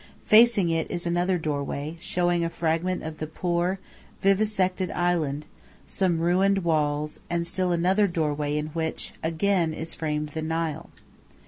[0.25, 3.77] Facing it is another doorway, showing a fragment of the poor,
[4.23, 5.45] vivisected island,
[5.85, 10.89] some ruined walls, and still another doorway in which, again, is framed the Nile.